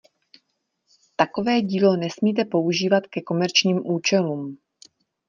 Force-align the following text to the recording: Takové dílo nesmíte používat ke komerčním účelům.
Takové 1.15 1.61
dílo 1.61 1.95
nesmíte 1.95 2.45
používat 2.45 3.07
ke 3.07 3.21
komerčním 3.21 3.81
účelům. 3.87 4.57